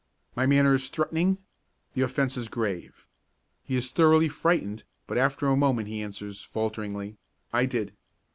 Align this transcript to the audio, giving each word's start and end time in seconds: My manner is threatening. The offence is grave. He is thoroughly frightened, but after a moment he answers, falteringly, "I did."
My 0.35 0.47
manner 0.47 0.73
is 0.73 0.89
threatening. 0.89 1.37
The 1.93 2.01
offence 2.01 2.35
is 2.35 2.47
grave. 2.47 3.05
He 3.63 3.75
is 3.75 3.91
thoroughly 3.91 4.29
frightened, 4.29 4.83
but 5.05 5.19
after 5.19 5.45
a 5.45 5.55
moment 5.55 5.89
he 5.89 6.01
answers, 6.01 6.41
falteringly, 6.41 7.17
"I 7.53 7.67
did." 7.67 7.93